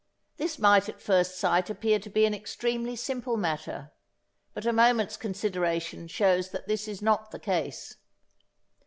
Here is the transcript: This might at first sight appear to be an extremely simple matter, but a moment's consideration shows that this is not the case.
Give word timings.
This 0.37 0.57
might 0.57 0.89
at 0.89 0.99
first 0.99 1.37
sight 1.37 1.69
appear 1.69 1.99
to 1.99 2.09
be 2.09 2.25
an 2.25 2.33
extremely 2.33 2.95
simple 2.95 3.37
matter, 3.37 3.91
but 4.51 4.65
a 4.65 4.73
moment's 4.73 5.15
consideration 5.15 6.07
shows 6.07 6.49
that 6.49 6.67
this 6.67 6.87
is 6.87 7.03
not 7.03 7.29
the 7.29 7.37
case. 7.37 7.97